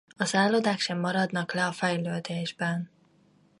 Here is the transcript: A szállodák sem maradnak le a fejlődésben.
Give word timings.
A 0.17 0.25
szállodák 0.25 0.79
sem 0.79 0.99
maradnak 0.99 1.53
le 1.53 1.65
a 1.65 1.71
fejlődésben. 1.71 2.91